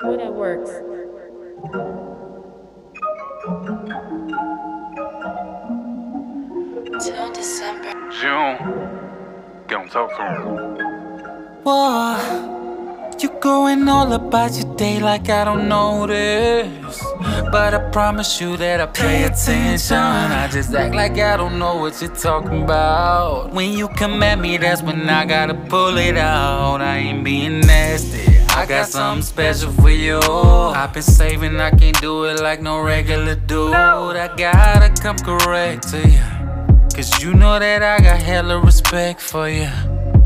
When 0.00 0.20
it 0.20 0.32
works. 0.32 0.70
Till 7.04 7.32
December. 7.32 7.92
June. 8.20 8.58
Get 9.66 9.80
him 9.80 9.88
talk 9.88 10.16
to 10.16 10.22
him. 10.22 11.62
Whoa, 11.64 13.16
you 13.18 13.28
going 13.40 13.88
all 13.88 14.12
about 14.12 14.52
your 14.52 14.72
day 14.76 15.00
like 15.00 15.28
I 15.30 15.44
don't 15.44 15.68
notice. 15.68 17.02
But 17.50 17.74
I 17.74 17.90
promise 17.90 18.40
you 18.40 18.56
that 18.56 18.80
I 18.80 18.86
pay 18.86 19.24
attention. 19.24 19.96
I 19.96 20.46
just 20.46 20.72
act 20.74 20.94
like 20.94 21.18
I 21.18 21.36
don't 21.36 21.58
know 21.58 21.74
what 21.74 22.00
you're 22.00 22.14
talking 22.14 22.62
about. 22.62 23.52
When 23.52 23.72
you 23.72 23.88
come 23.88 24.22
at 24.22 24.38
me, 24.38 24.58
that's 24.58 24.80
when 24.80 25.10
I 25.10 25.24
gotta 25.24 25.54
pull 25.54 25.98
it 25.98 26.16
out. 26.16 26.80
I 26.82 26.98
ain't 26.98 27.24
being 27.24 27.58
nasty. 27.58 28.27
I 28.56 28.66
got 28.66 28.88
something 28.88 29.22
special 29.22 29.72
for 29.72 29.90
you. 29.90 30.18
I've 30.18 30.92
been 30.92 31.02
saving, 31.02 31.60
I 31.60 31.70
can't 31.70 32.00
do 32.00 32.24
it 32.24 32.40
like 32.40 32.60
no 32.60 32.80
regular 32.80 33.34
dude. 33.34 33.74
I 33.74 34.28
gotta 34.36 34.90
come 35.00 35.16
correct 35.18 35.88
to 35.90 35.98
you. 36.08 36.22
Cause 36.94 37.22
you 37.22 37.32
know 37.34 37.58
that 37.58 37.82
I 37.82 37.98
got 37.98 38.20
hella 38.20 38.58
respect 38.60 39.20
for 39.20 39.48
you. 39.48 39.68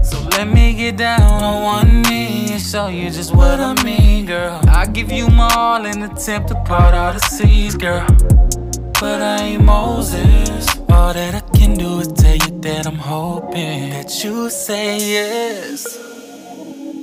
So 0.02 0.18
let 0.30 0.48
me 0.48 0.74
get 0.74 0.96
down 0.96 1.20
on 1.20 1.62
one 1.62 2.02
knee 2.02 2.52
and 2.52 2.60
show 2.60 2.88
you 2.88 3.10
just 3.10 3.34
what 3.34 3.60
I 3.60 3.80
mean, 3.84 4.26
girl. 4.26 4.60
I 4.68 4.86
give 4.86 5.12
you 5.12 5.28
my 5.28 5.52
all 5.54 5.84
in 5.84 6.02
attempt 6.02 6.48
to 6.48 6.54
part 6.64 6.94
all 6.94 7.12
the 7.12 7.20
seas, 7.20 7.76
girl. 7.76 8.06
But 9.00 9.20
I 9.20 9.36
ain't 9.42 9.64
Moses. 9.64 10.66
All 10.88 11.12
that 11.12 11.34
I 11.34 11.40
can 11.56 11.74
do 11.74 12.00
is 12.00 12.08
tell 12.12 12.36
you 12.36 12.60
that 12.60 12.86
I'm 12.86 12.96
hoping 12.96 13.90
that 13.90 14.24
you 14.24 14.48
say 14.48 14.98
yes. 14.98 16.11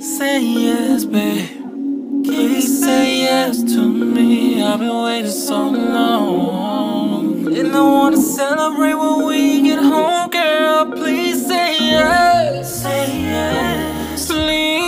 Say 0.00 0.40
yes, 0.42 1.04
babe. 1.04 2.24
Please 2.24 2.80
say 2.82 3.20
yes 3.24 3.62
to 3.74 3.86
me. 3.86 4.62
I've 4.62 4.78
been 4.78 5.02
waiting 5.04 5.30
so 5.30 5.68
long. 5.68 7.46
And 7.54 7.76
I 7.76 7.82
wanna 7.82 8.16
celebrate 8.16 8.94
when 8.94 9.26
we 9.26 9.60
get 9.60 9.78
home, 9.78 10.30
girl. 10.30 10.86
Please 10.92 11.46
say 11.46 11.76
yes. 11.78 12.82
Say 12.82 13.20
yes. 13.24 14.26
Please. 14.26 14.80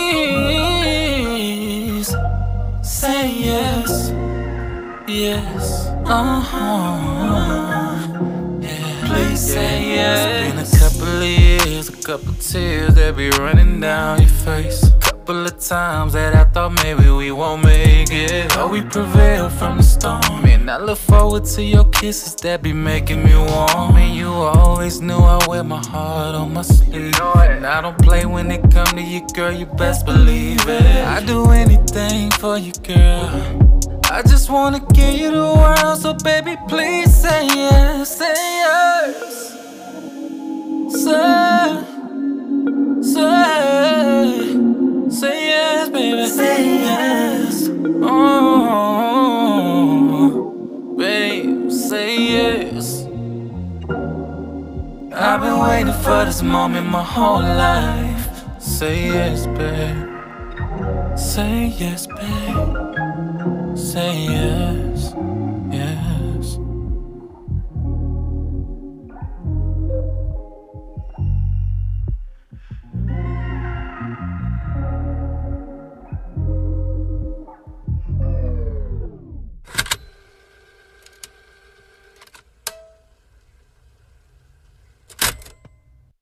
Say 2.81 3.29
yes. 3.51 4.11
Yes. 5.07 5.87
Uh 6.07 6.39
huh. 6.39 7.22
Couple 12.03 12.33
tears 12.33 12.95
that 12.95 13.15
be 13.15 13.29
running 13.29 13.79
down 13.79 14.19
your 14.19 14.29
face. 14.29 14.91
Couple 14.99 15.45
of 15.45 15.57
times 15.57 16.11
that 16.13 16.35
I 16.35 16.43
thought 16.43 16.73
maybe 16.83 17.09
we 17.09 17.31
won't 17.31 17.63
make 17.63 18.09
it. 18.11 18.49
But 18.49 18.71
we 18.71 18.81
prevail 18.81 19.49
from 19.49 19.77
the 19.77 19.83
storm. 19.83 20.45
And 20.45 20.69
I 20.69 20.77
look 20.79 20.97
forward 20.97 21.45
to 21.55 21.63
your 21.63 21.85
kisses 21.85 22.35
that 22.41 22.61
be 22.61 22.73
making 22.73 23.23
me 23.23 23.35
warm. 23.35 23.95
And 23.95 24.15
you 24.15 24.27
always 24.27 24.99
knew 24.99 25.17
I 25.17 25.39
wear 25.47 25.63
my 25.63 25.85
heart 25.85 26.35
on 26.35 26.53
my 26.53 26.63
sleeve. 26.63 27.15
And 27.35 27.65
I 27.65 27.79
don't 27.81 27.97
play 27.99 28.25
when 28.25 28.51
it 28.51 28.61
come 28.71 28.87
to 28.87 29.01
you, 29.01 29.25
girl, 29.33 29.53
you 29.53 29.65
best 29.65 30.05
believe 30.05 30.67
it. 30.67 31.07
I 31.07 31.23
do 31.25 31.51
anything 31.51 32.31
for 32.31 32.57
you, 32.57 32.73
girl. 32.83 33.79
I 34.11 34.21
just 34.23 34.49
wanna 34.49 34.81
give 34.93 35.15
you 35.15 35.31
the 35.31 35.53
world, 35.55 35.97
so 35.99 36.13
baby, 36.13 36.57
please 36.67 37.15
say 37.15 37.47
yes, 37.47 38.17
say 38.17 38.33
yes. 38.33 39.39
Say, 40.93 40.99
say, 40.99 41.52
yes. 46.83 47.69
Oh, 49.25 50.95
babe, 50.97 51.71
say 51.71 52.09
yes. 52.35 53.05
I've 55.15 55.41
been 55.41 55.59
waiting 55.59 55.93
for 56.03 56.25
this 56.25 56.41
moment 56.41 56.87
my 56.87 57.03
whole 57.03 57.41
life. 57.41 58.43
Say 58.59 59.07
yes, 59.07 59.45
babe. 59.57 60.09
Say 61.17 61.67
yes, 61.77 62.07
babe. 62.07 63.77
Say 63.77 64.13
yes. 64.37 65.13